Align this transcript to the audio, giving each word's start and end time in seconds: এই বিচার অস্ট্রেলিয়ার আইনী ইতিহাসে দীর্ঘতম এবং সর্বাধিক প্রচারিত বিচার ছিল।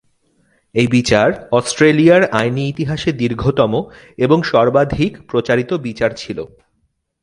এই 0.75 0.87
বিচার 0.87 1.29
অস্ট্রেলিয়ার 1.51 2.23
আইনী 2.31 2.63
ইতিহাসে 2.69 3.11
দীর্ঘতম 3.13 3.73
এবং 4.17 4.37
সর্বাধিক 4.43 5.11
প্রচারিত 5.29 5.71
বিচার 5.79 6.11
ছিল। 6.17 6.37